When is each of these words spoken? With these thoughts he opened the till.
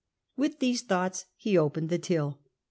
With 0.35 0.57
these 0.57 0.81
thoughts 0.81 1.25
he 1.37 1.55
opened 1.55 1.89
the 1.89 1.99
till. 1.99 2.39